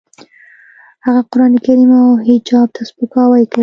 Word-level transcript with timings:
هغه 1.05 1.21
قرانکریم 1.31 1.91
او 2.01 2.07
حجاب 2.27 2.67
ته 2.75 2.81
سپکاوی 2.89 3.45
کوي 3.51 3.59